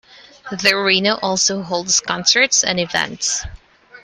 [0.49, 3.45] The arena also holds concerts and events.